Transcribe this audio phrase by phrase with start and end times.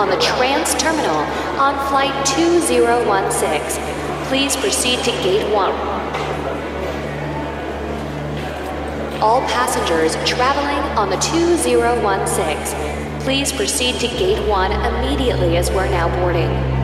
[0.00, 1.20] on the Trans Terminal
[1.60, 3.84] on Flight 2016,
[4.28, 5.72] please proceed to Gate 1.
[9.20, 16.08] All passengers traveling on the 2016, please proceed to Gate 1 immediately as we're now
[16.18, 16.79] boarding.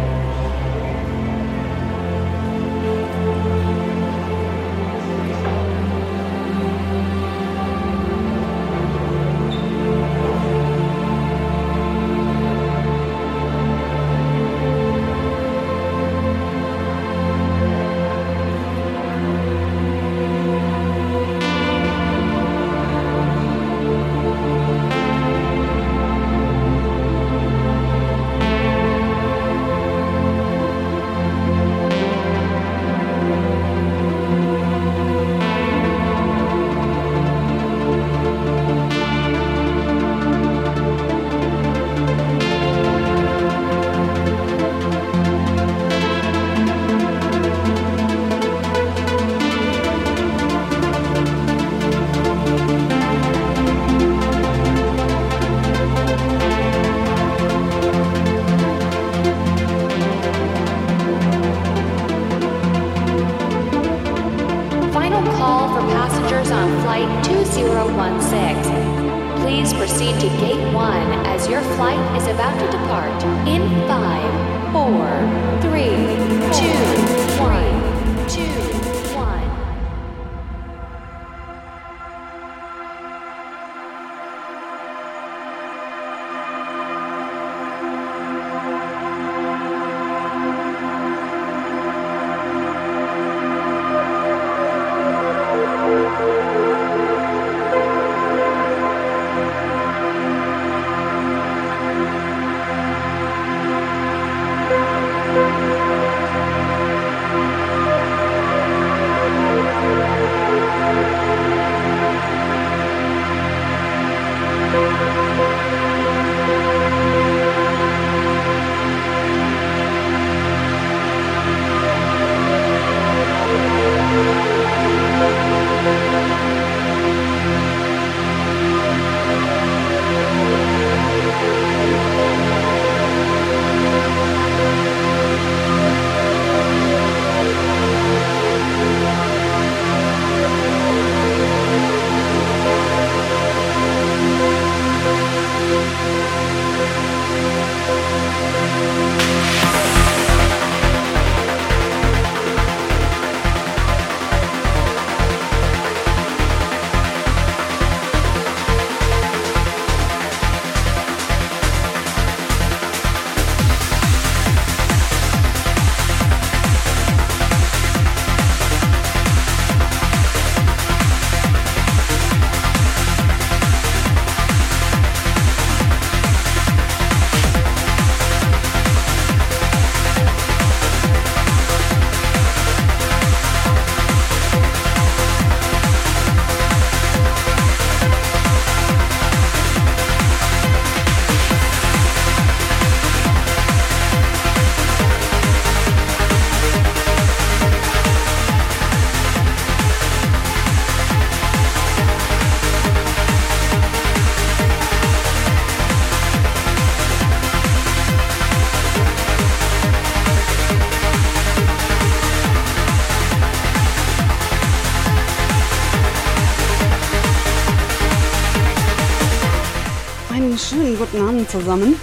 [220.69, 221.95] Schönen guten Abend zusammen.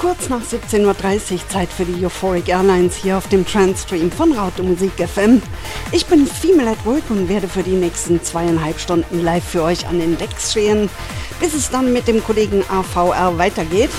[0.00, 0.84] Kurz nach 17.30
[1.34, 5.40] Uhr Zeit für die Euphoric Airlines hier auf dem Transstream von Raute Musik FM.
[5.92, 9.86] Ich bin Female at Work und werde für die nächsten zweieinhalb Stunden live für euch
[9.86, 10.90] an den Decks stehen,
[11.40, 13.90] bis es dann mit dem Kollegen AVR weitergeht.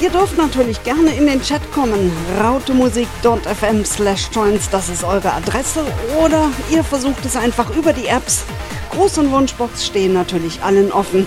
[0.00, 2.12] Ihr dürft natürlich gerne in den Chat kommen.
[2.40, 5.84] rautemusik.fm slash joins, das ist eure Adresse.
[6.22, 8.44] Oder ihr versucht es einfach über die Apps.
[8.90, 11.26] Gruß und Wunschbox stehen natürlich allen offen.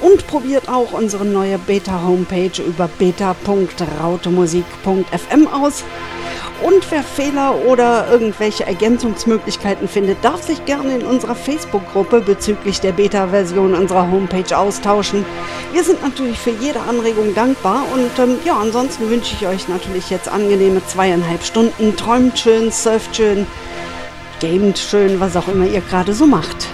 [0.00, 5.84] Und probiert auch unsere neue Beta-Homepage über beta.rautemusik.fm aus.
[6.62, 12.92] Und wer Fehler oder irgendwelche Ergänzungsmöglichkeiten findet, darf sich gerne in unserer Facebook-Gruppe bezüglich der
[12.92, 15.24] Beta-Version unserer Homepage austauschen.
[15.72, 20.10] Wir sind natürlich für jede Anregung dankbar und ähm, ja, ansonsten wünsche ich euch natürlich
[20.10, 21.96] jetzt angenehme zweieinhalb Stunden.
[21.96, 23.46] Träumt schön, surft schön,
[24.40, 26.68] gamet schön, was auch immer ihr gerade so macht.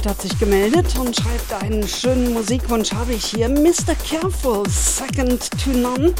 [0.00, 3.48] Bielefeld hat sich gemeldet und schreibt einen schönen Musikwunsch habe ich hier.
[3.48, 3.94] Mr.
[4.08, 6.14] Careful, Second to None.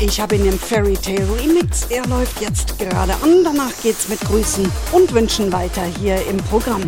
[0.00, 1.86] Ich habe ihn im Fairy Tale Remix.
[1.90, 3.44] Er läuft jetzt gerade an.
[3.44, 6.82] Danach geht's mit Grüßen und Wünschen weiter hier im Programm.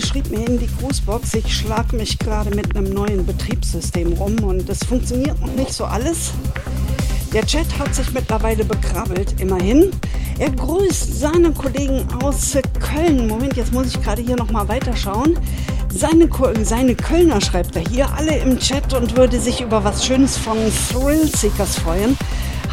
[0.00, 4.68] Schrieb mir in die Grußbox, ich schlag mich gerade mit einem neuen Betriebssystem rum und
[4.68, 6.32] es funktioniert noch nicht so alles.
[7.32, 9.90] Der Chat hat sich mittlerweile bekrabbelt, immerhin.
[10.38, 13.28] Er grüßt seine Kollegen aus Köln.
[13.28, 15.38] Moment, jetzt muss ich gerade hier nochmal weiterschauen.
[15.92, 16.28] Seine,
[16.62, 20.56] seine Kölner schreibt er hier alle im Chat und würde sich über was Schönes von
[20.90, 22.16] Thrill Seekers freuen.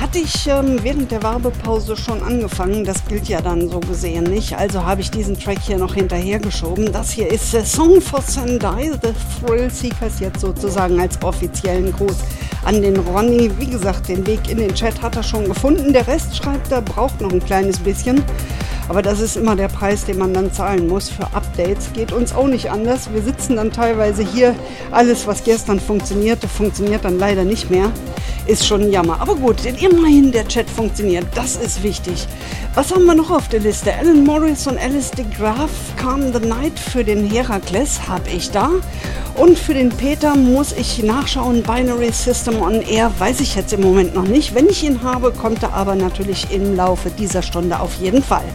[0.02, 4.58] Hatte ich ähm, während der Werbepause schon angefangen, das gilt ja dann so gesehen nicht,
[4.58, 6.91] also habe ich diesen Track hier noch hinterhergeschoben.
[6.91, 9.14] Das hier ist der Song for Sendai, The
[9.45, 12.16] Thrill Seekers, jetzt sozusagen als offiziellen Gruß
[12.66, 13.52] an den Ronny.
[13.60, 16.82] Wie gesagt, den Weg in den Chat hat er schon gefunden, der Rest schreibt er,
[16.82, 18.24] braucht noch ein kleines bisschen.
[18.89, 21.93] Aber das ist immer der Preis, den man dann zahlen muss für Updates.
[21.93, 23.14] Geht uns auch nicht anders.
[23.14, 24.56] Wir sitzen dann teilweise hier.
[24.89, 27.91] Alles, was gestern funktionierte, funktioniert dann leider nicht mehr.
[28.48, 29.22] Ist schon ein Jammer.
[29.22, 31.26] Aber gut, denn immerhin der Chat funktioniert.
[31.36, 32.28] Das ist wichtig.
[32.74, 33.94] Was haben wir noch auf der Liste?
[33.94, 38.70] Alan Morris und Alice de Graaf Calm the Night für den Herakles habe ich da.
[39.36, 41.64] Und für den Peter muss ich nachschauen.
[41.64, 44.56] Binary System on Air weiß ich jetzt im Moment noch nicht.
[44.56, 48.46] Wenn ich ihn habe, kommt er aber natürlich im Laufe dieser Stunde auf jeden Fall.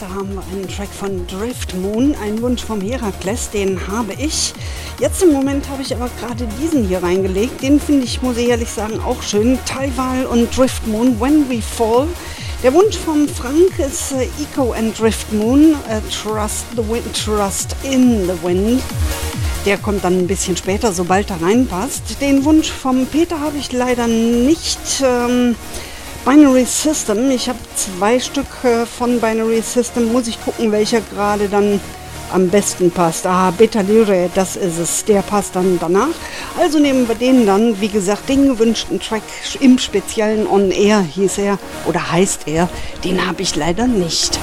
[0.00, 4.54] Liste haben wir einen Track von Drift Moon, ein Wunsch vom Herakles, den habe ich.
[4.98, 7.62] Jetzt im Moment habe ich aber gerade diesen hier reingelegt.
[7.62, 9.58] Den finde ich, muss ich ehrlich sagen, auch schön.
[9.66, 12.06] Taiwal und Drift Moon, When We Fall.
[12.62, 17.76] Der Wunsch vom Frank ist äh, Eco and Drift Moon, äh, Trust the Wind, Trust
[17.82, 18.82] in the Wind.
[19.66, 22.02] Der kommt dann ein bisschen später, sobald er reinpasst.
[22.22, 24.78] Den Wunsch vom Peter habe ich leider nicht.
[25.04, 25.56] Ähm,
[26.30, 27.28] Binary System.
[27.32, 30.12] Ich habe zwei Stück äh, von Binary System.
[30.12, 31.80] Muss ich gucken, welcher gerade dann
[32.32, 33.26] am besten passt.
[33.26, 35.04] Ah, Beta Lyre, das ist es.
[35.06, 36.14] Der passt dann danach.
[36.56, 37.80] Also nehmen wir den dann.
[37.80, 39.24] Wie gesagt, den gewünschten Track
[39.58, 42.68] im speziellen On Air hieß er oder heißt er.
[43.02, 44.38] Den habe ich leider nicht.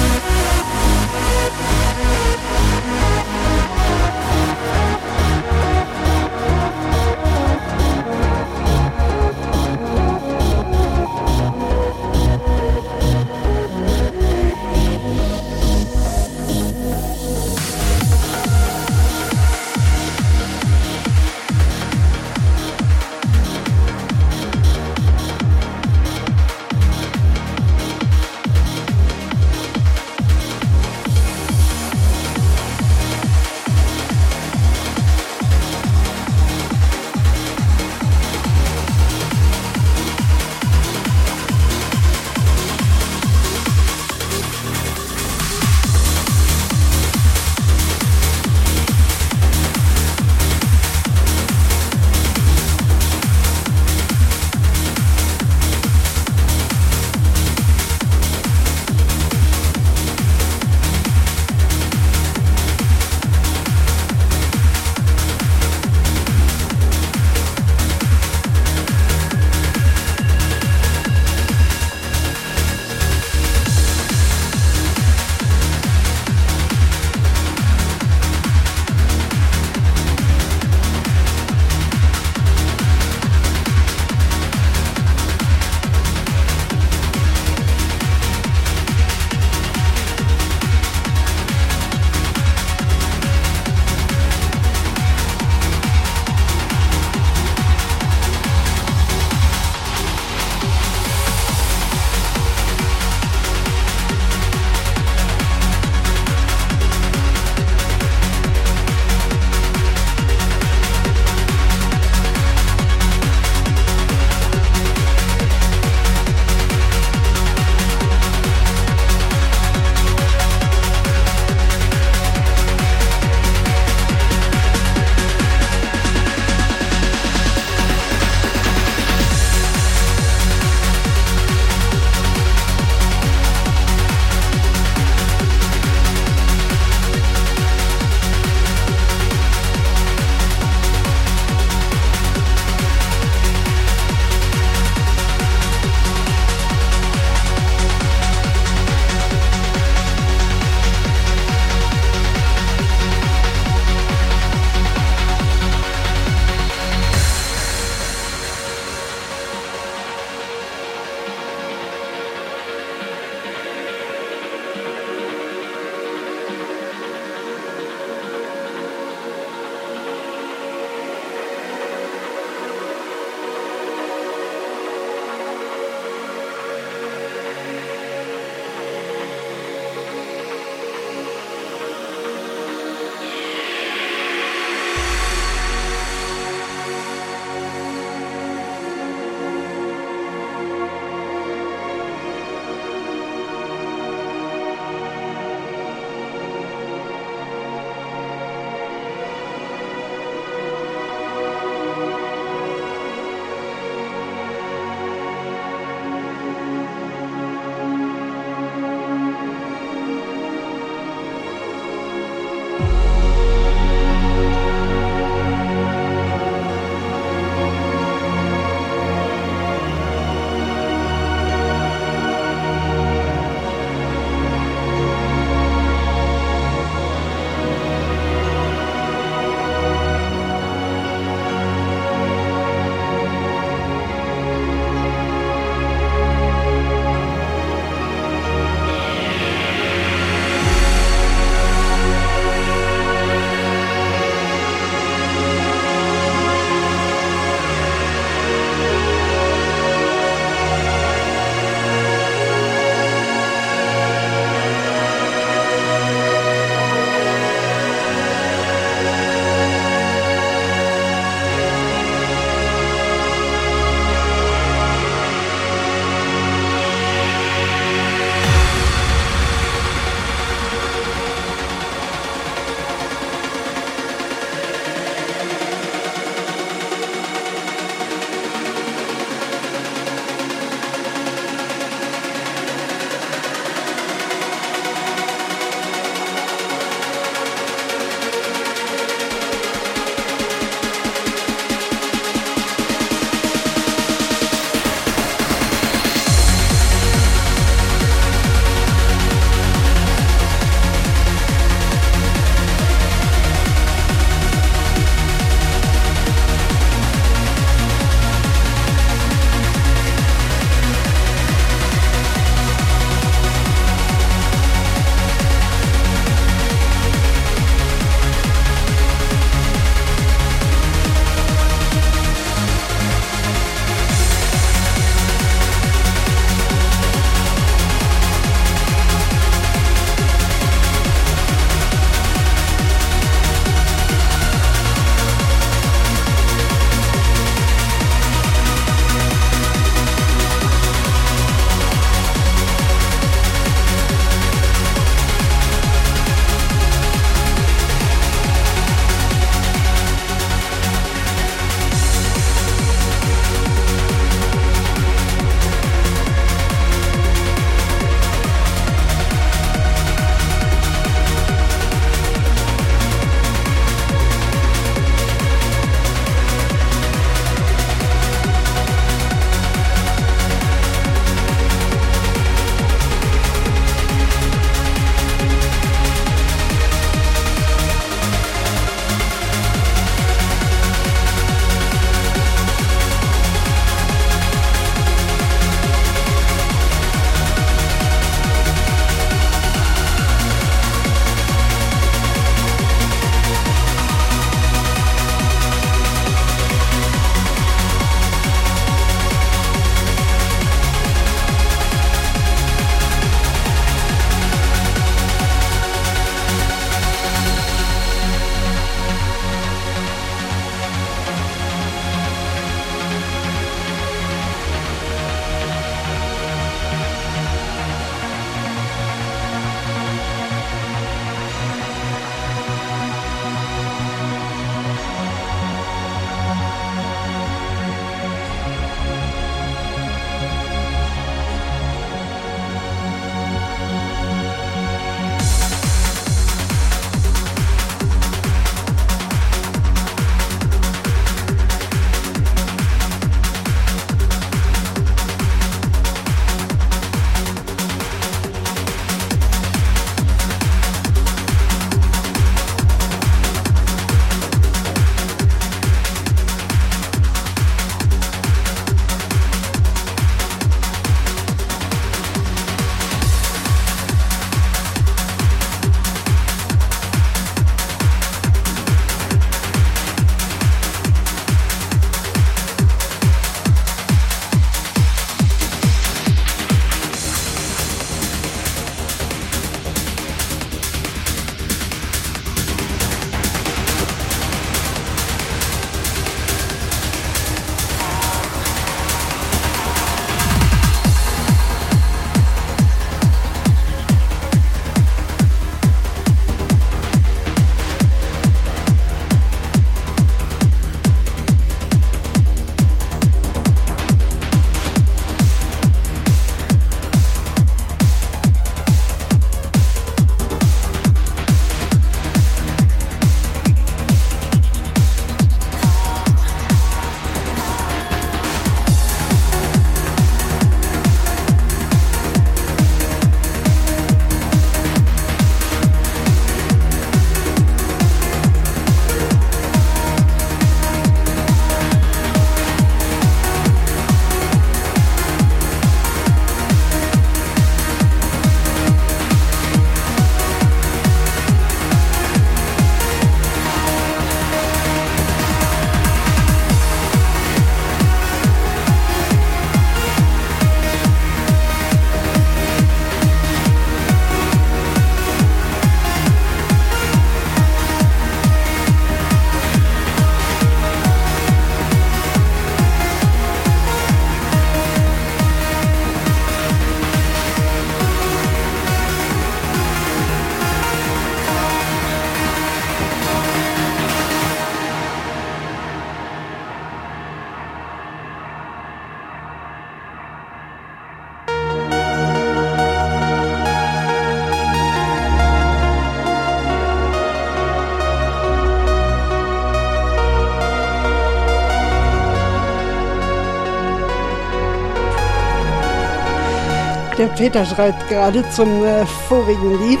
[597.38, 600.00] Peter schreibt gerade zum äh, vorigen Lied.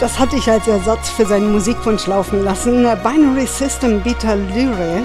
[0.00, 2.82] Das hatte ich als Ersatz für seinen Musikwunsch laufen lassen.
[3.04, 5.04] Binary System Beta Lyre.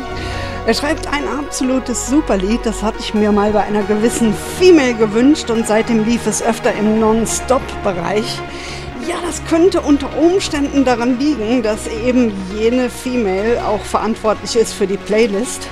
[0.66, 5.52] Er schreibt ein absolutes Superlied, das hatte ich mir mal bei einer gewissen Female gewünscht
[5.52, 8.42] und seitdem lief es öfter im Non-Stop-Bereich.
[9.08, 14.88] Ja, das könnte unter Umständen daran liegen, dass eben jene Female auch verantwortlich ist für
[14.88, 15.68] die Playlist.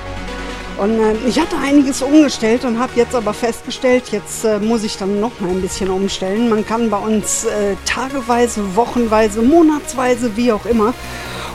[0.84, 4.98] Und äh, ich hatte einiges umgestellt und habe jetzt aber festgestellt, jetzt äh, muss ich
[4.98, 6.50] dann noch mal ein bisschen umstellen.
[6.50, 10.92] Man kann bei uns äh, tageweise, wochenweise, monatsweise, wie auch immer.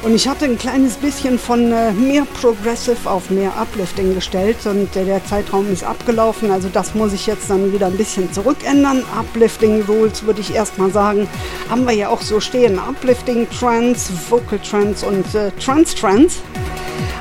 [0.02, 4.96] Und ich hatte ein kleines bisschen von äh, mehr Progressive auf mehr Uplifting gestellt und
[4.96, 6.50] der Zeitraum ist abgelaufen.
[6.50, 9.04] Also das muss ich jetzt dann wieder ein bisschen zurückändern.
[9.16, 11.28] Uplifting Rules würde ich erstmal sagen,
[11.70, 12.80] haben wir ja auch so stehen.
[12.80, 16.40] Uplifting Trance, Vocal Trance und äh, Trance Trance.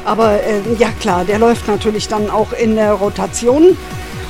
[0.08, 3.76] Aber äh, ja klar, der läuft natürlich dann auch in der Rotation.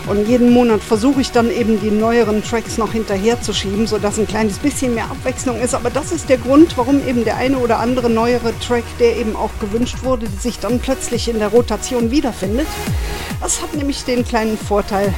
[0.09, 4.19] Und jeden Monat versuche ich dann eben die neueren Tracks noch hinterher zu schieben, sodass
[4.19, 5.75] ein kleines bisschen mehr Abwechslung ist.
[5.75, 9.37] Aber das ist der Grund, warum eben der eine oder andere neuere Track, der eben
[9.37, 12.67] auch gewünscht wurde, sich dann plötzlich in der Rotation wiederfindet.
[13.41, 15.15] Das hat nämlich den kleinen Vorteil,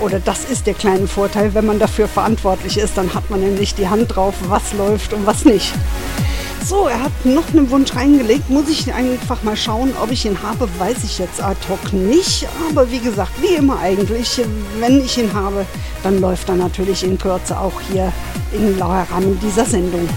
[0.00, 3.74] oder das ist der kleine Vorteil, wenn man dafür verantwortlich ist, dann hat man nämlich
[3.74, 5.72] die Hand drauf, was läuft und was nicht.
[6.68, 8.50] So, er hat noch einen Wunsch reingelegt.
[8.50, 12.44] Muss ich einfach mal schauen, ob ich ihn habe, weiß ich jetzt ad hoc nicht.
[12.68, 14.40] Aber wie gesagt, wie immer eigentlich,
[14.80, 15.64] wenn ich ihn habe,
[16.02, 18.12] dann läuft er natürlich in Kürze auch hier
[18.52, 20.08] im Rahmen dieser Sendung.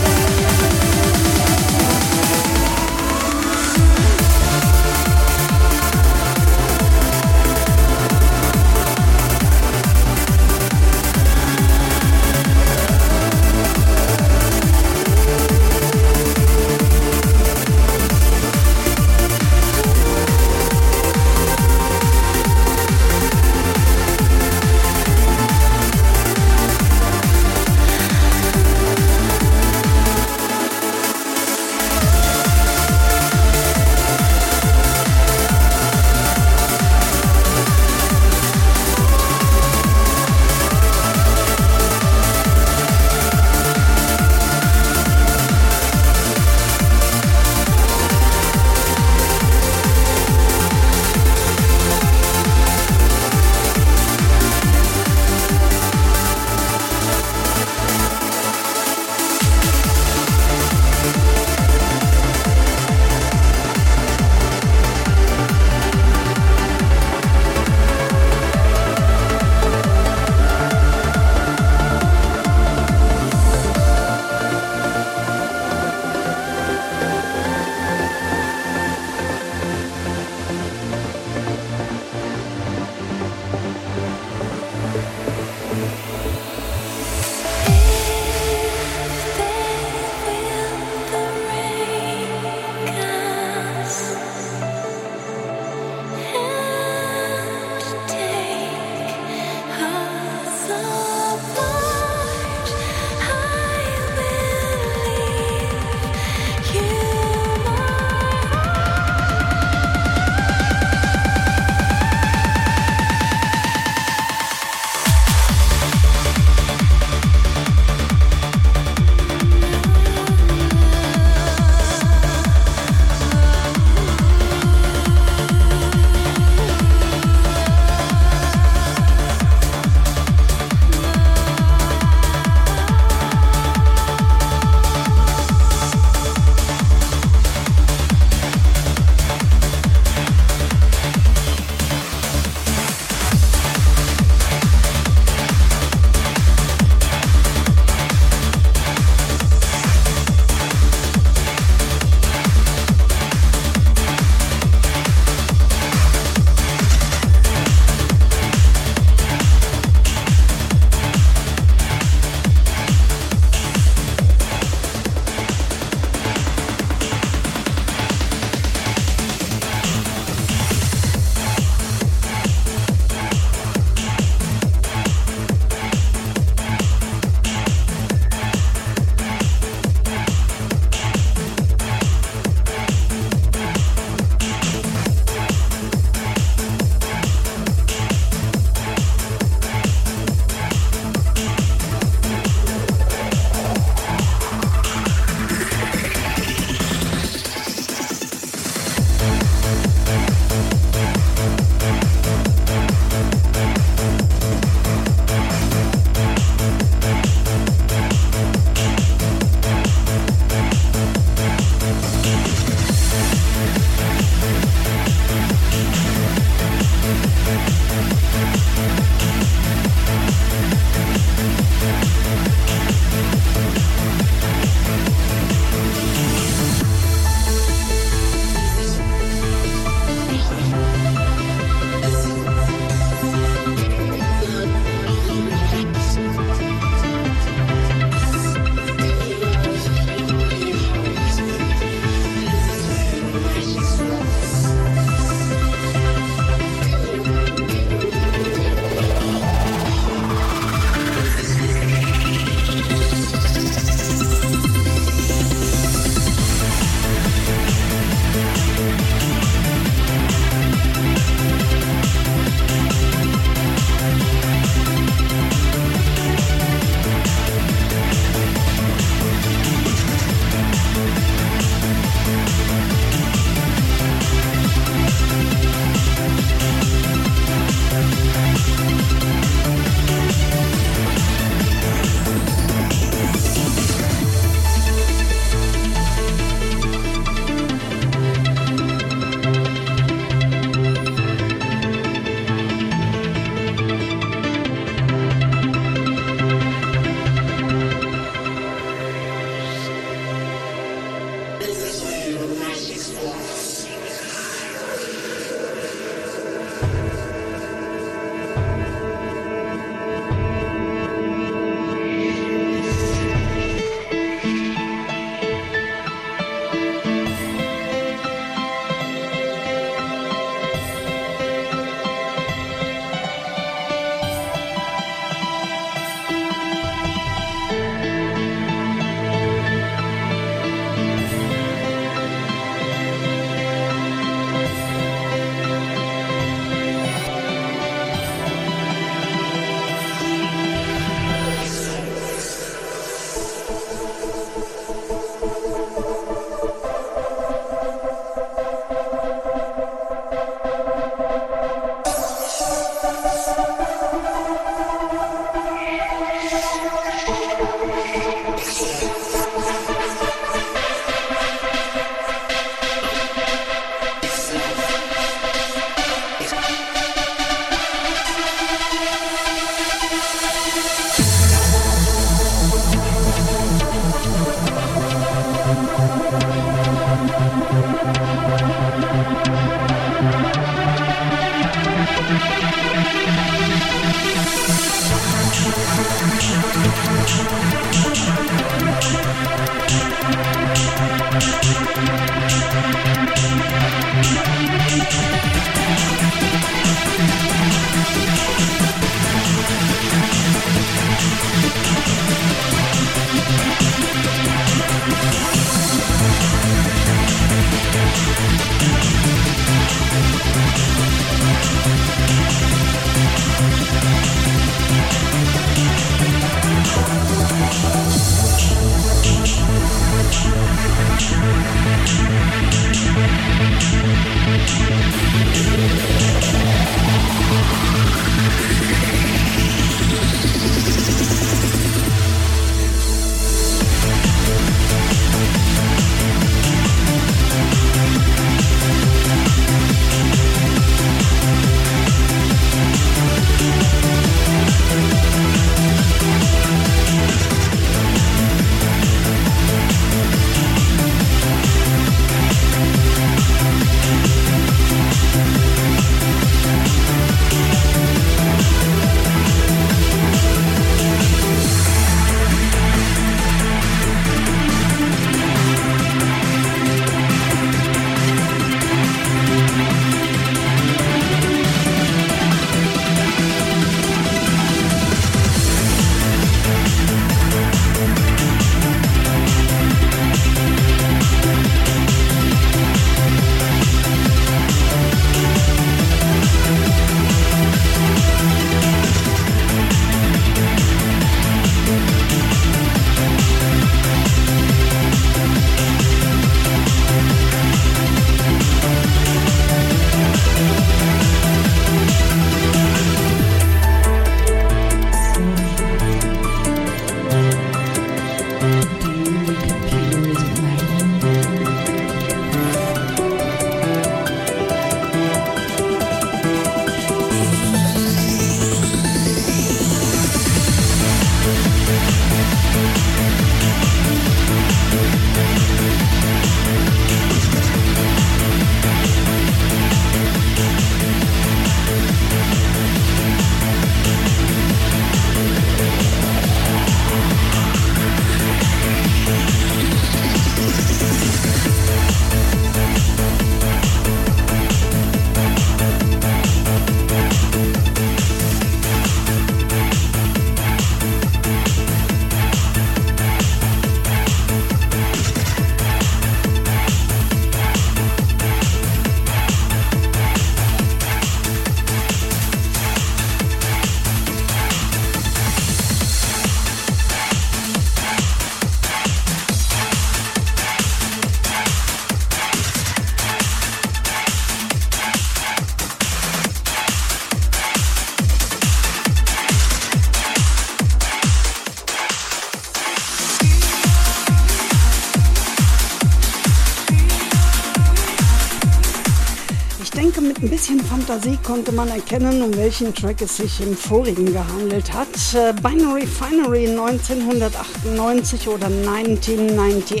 [591.12, 595.08] Fantasie konnte man erkennen, um welchen Track es sich im vorigen gehandelt hat.
[595.34, 600.00] Äh, Binary Finery 1998 oder 1998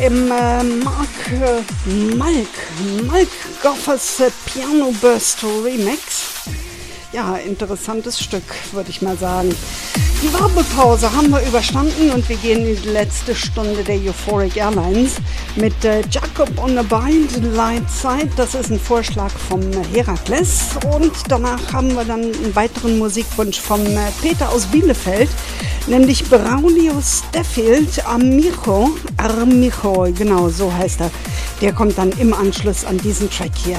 [0.00, 1.60] im äh, Mark äh,
[2.16, 2.48] Malk,
[3.06, 3.28] Malk
[3.62, 6.24] Goffers äh, Piano Burst Remix.
[7.12, 8.42] Ja, interessantes Stück,
[8.72, 9.54] würde ich mal sagen.
[10.22, 15.16] Die Werbepause haben wir überstanden und wir gehen in die letzte Stunde der Euphoric Airlines
[15.54, 16.00] mit äh,
[16.36, 18.30] Jacob on a Bind Light Side.
[18.36, 19.60] Das ist ein Vorschlag vom
[19.92, 20.70] Herakles.
[20.92, 25.28] Und danach haben wir dann einen weiteren Musikwunsch vom äh, Peter aus Bielefeld,
[25.86, 28.96] nämlich Braulio Steffield Amico.
[29.16, 31.10] Armicho, genau so heißt er.
[31.60, 33.78] Der kommt dann im Anschluss an diesen Track hier.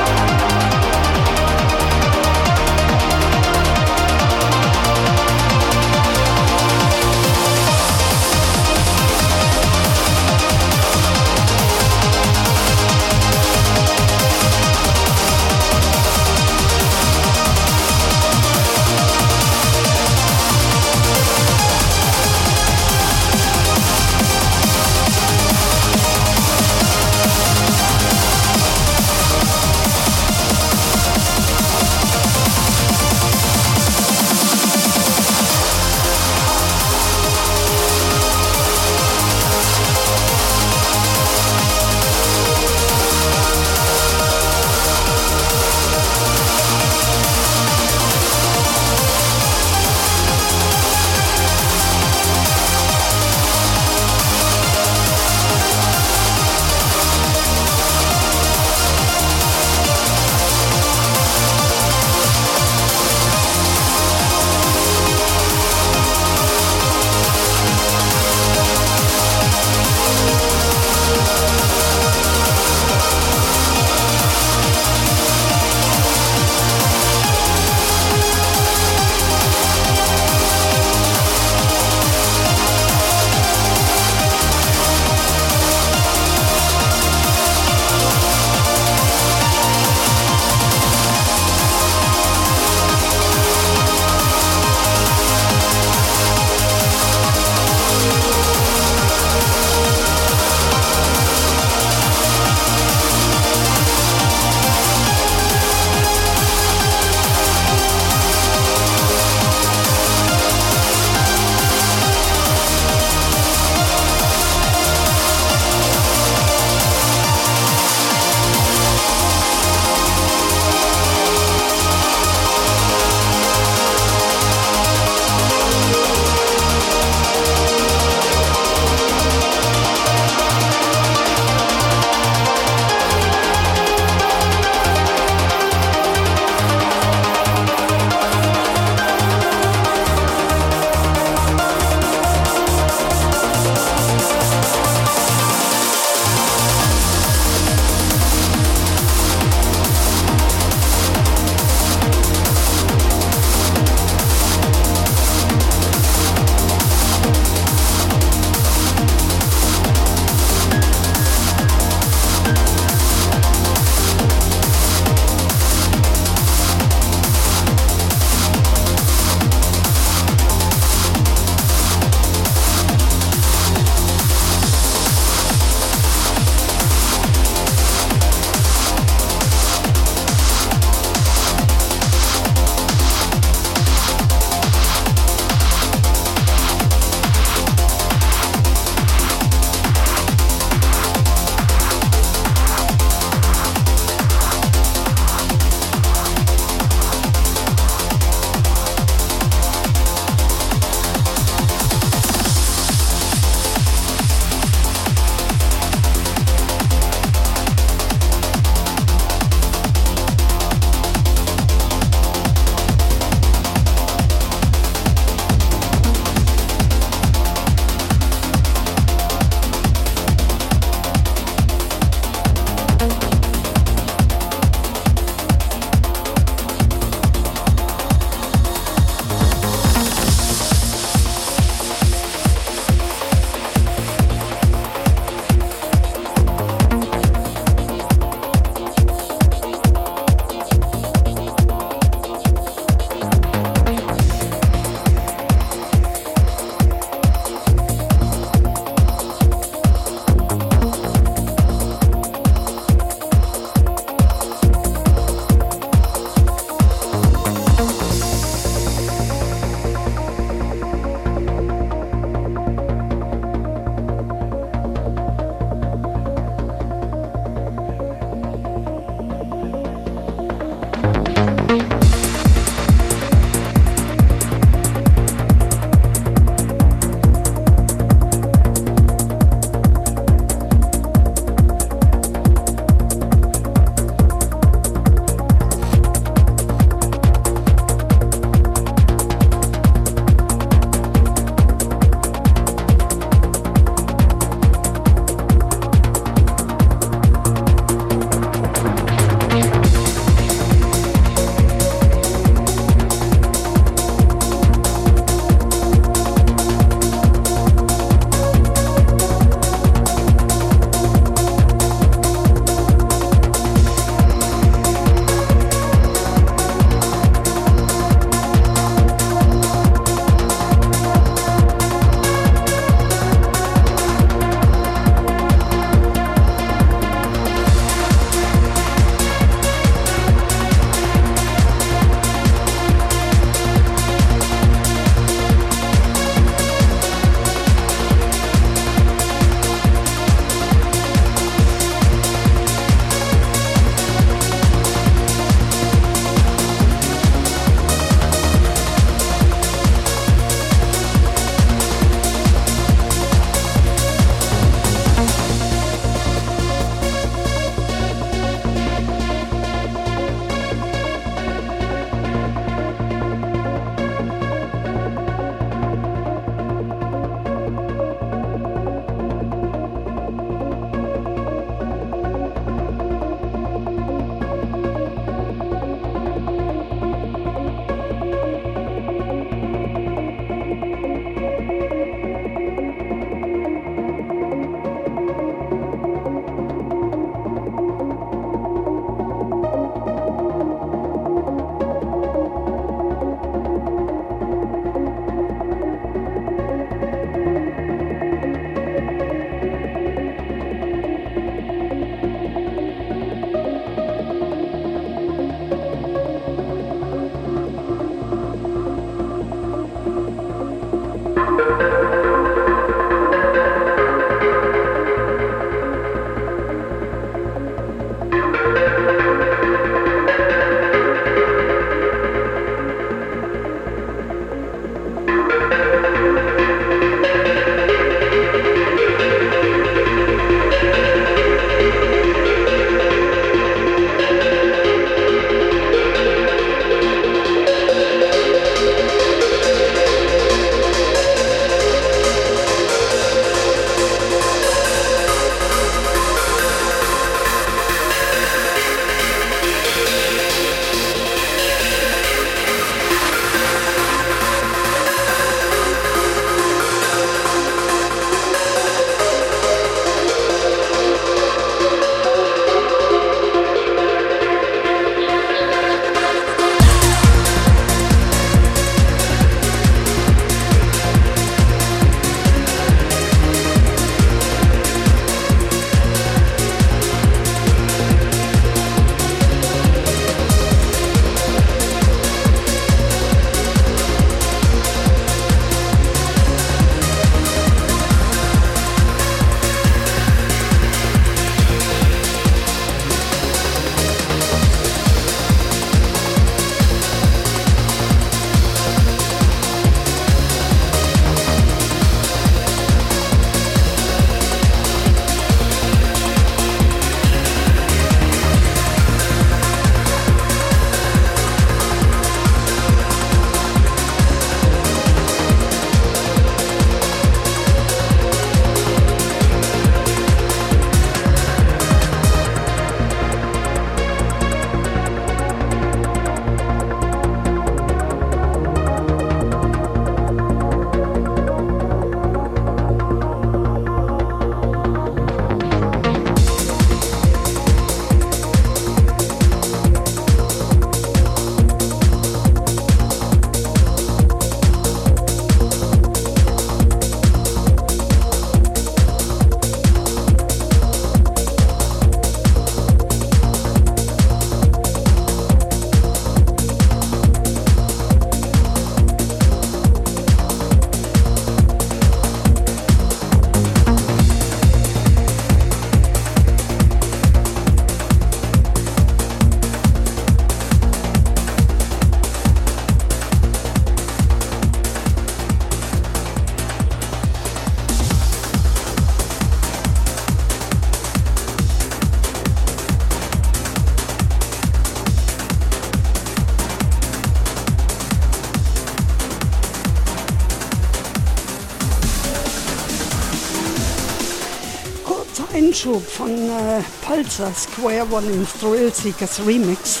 [595.84, 600.00] Einschub von äh, Pulsar Square One im Thrill Seekers Remix.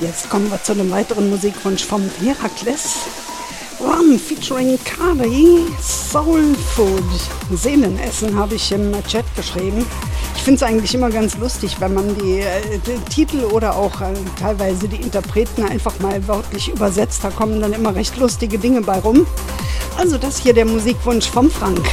[0.00, 2.96] Jetzt kommen wir zu einem weiteren Musikwunsch vom Herakles.
[3.78, 7.04] Run featuring Kari Soul Food.
[7.52, 9.86] Seelenessen habe ich im Chat geschrieben.
[10.34, 14.00] Ich finde es eigentlich immer ganz lustig, wenn man die, äh, die Titel oder auch
[14.00, 17.22] äh, teilweise die Interpreten einfach mal wörtlich übersetzt.
[17.22, 19.28] Da kommen dann immer recht lustige Dinge bei rum.
[19.96, 21.88] Also das hier der Musikwunsch vom Frank.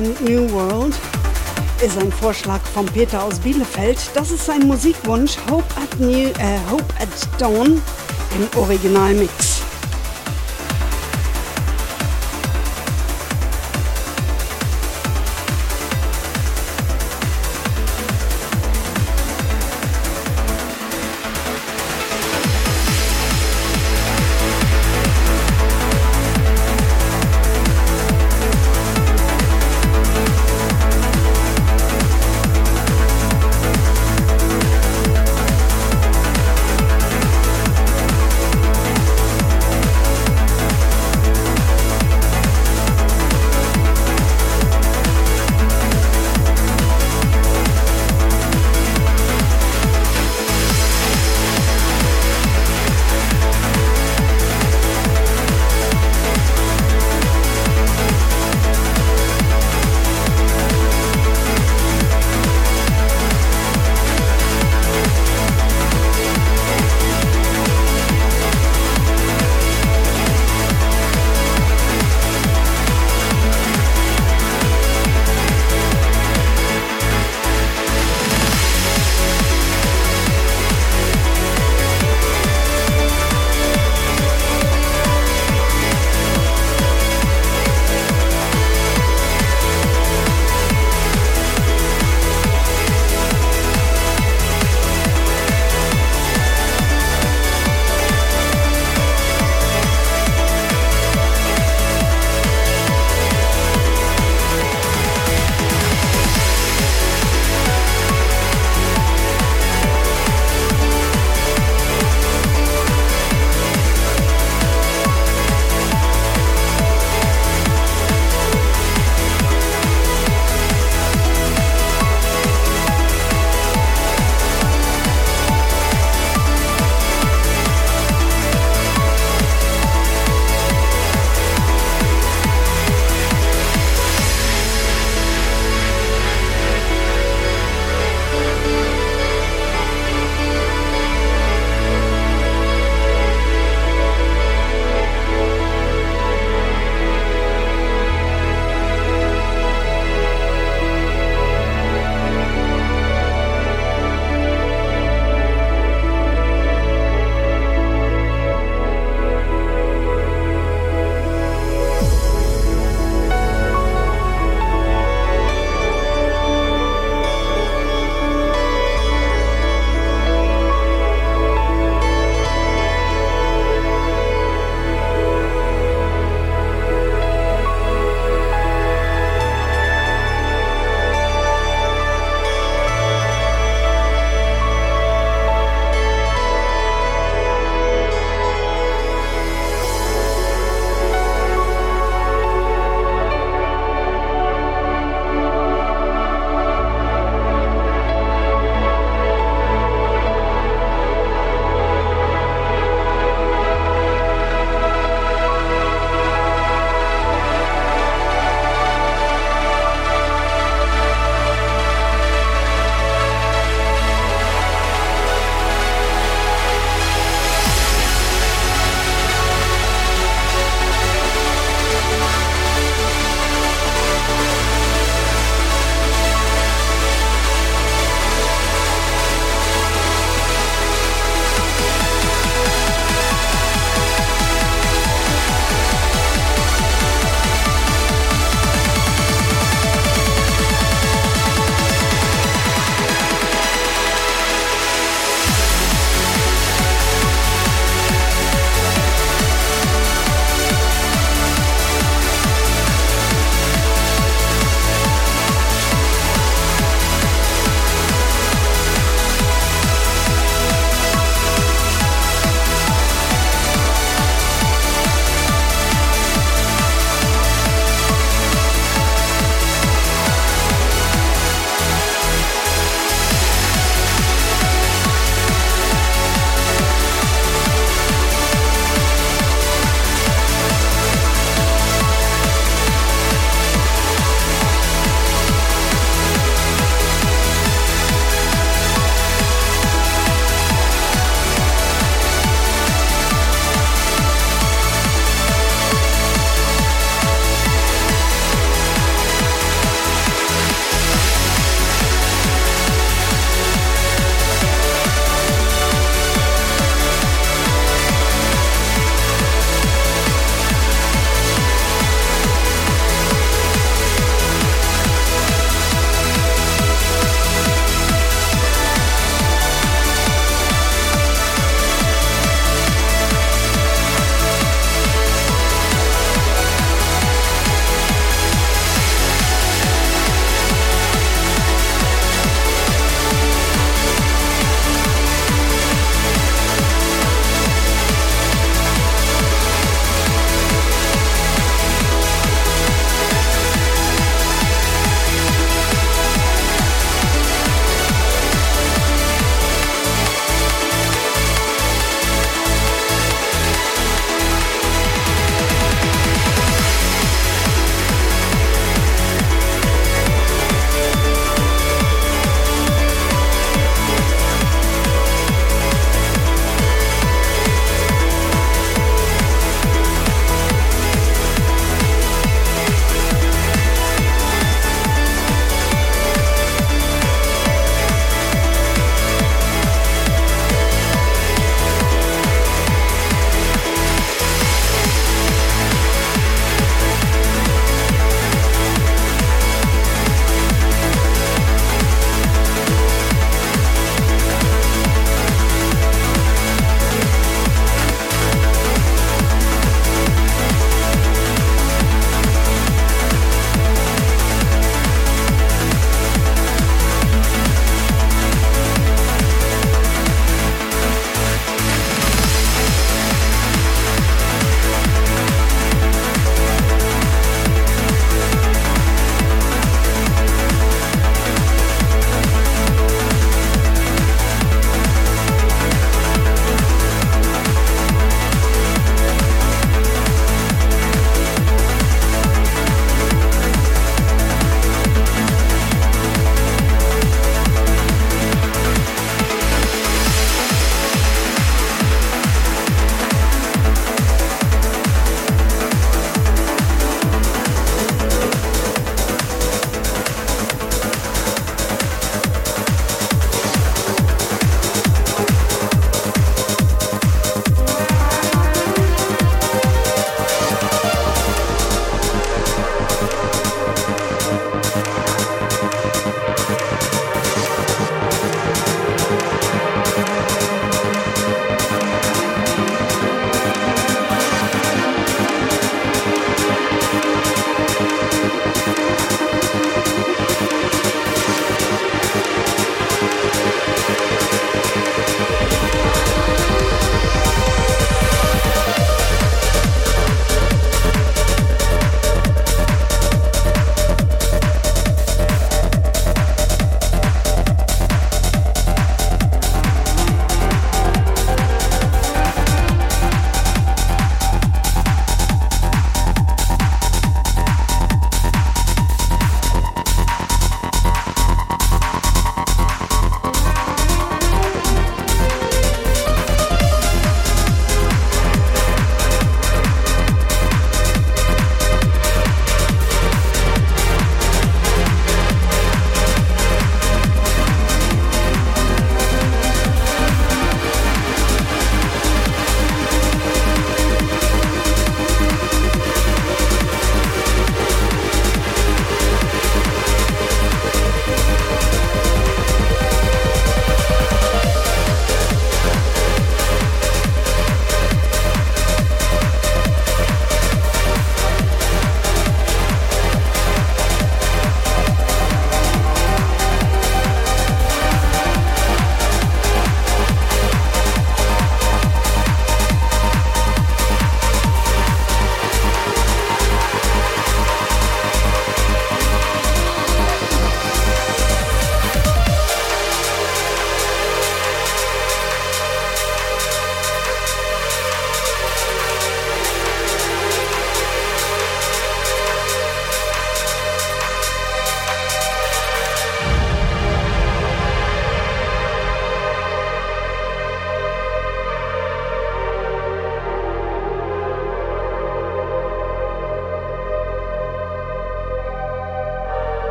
[0.00, 0.94] And New World
[1.84, 3.98] ist ein Vorschlag von Peter aus Bielefeld.
[4.14, 7.08] Das ist sein Musikwunsch Hope at, New, äh, Hope at
[7.38, 7.82] Dawn
[8.36, 9.49] im Originalmix.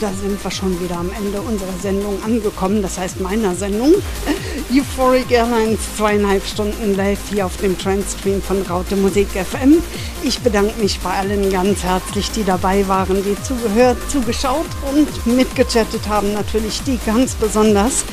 [0.00, 3.92] Da sind wir schon wieder am Ende unserer Sendung angekommen, das heißt meiner Sendung.
[4.72, 9.82] Euphoric Airlines, zweieinhalb Stunden live hier auf dem Trendstream von Raute Musik FM.
[10.22, 16.08] Ich bedanke mich bei allen ganz herzlich, die dabei waren, die zugehört, zugeschaut und mitgechattet
[16.08, 18.04] haben, natürlich die ganz besonders.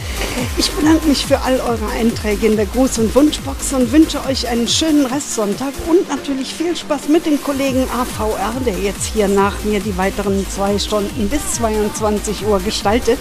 [0.57, 4.47] Ich bedanke mich für all eure Einträge in der Gruß- und Wunschbox und wünsche euch
[4.47, 9.63] einen schönen Restsonntag und natürlich viel Spaß mit dem Kollegen AVR, der jetzt hier nach
[9.63, 13.19] mir die weiteren zwei Stunden bis 22 Uhr gestaltet.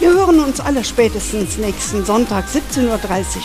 [0.00, 2.98] Wir hören uns alle spätestens nächsten Sonntag 17.30 Uhr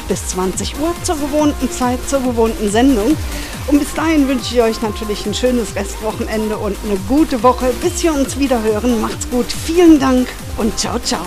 [0.08, 3.16] bis 20 Uhr zur gewohnten Zeit, zur gewohnten Sendung.
[3.68, 7.72] Und bis dahin wünsche ich euch natürlich ein schönes Restwochenende und eine gute Woche.
[7.82, 9.46] Bis wir uns wieder hören, macht's gut.
[9.66, 10.28] Vielen Dank
[10.58, 11.26] und ciao, ciao.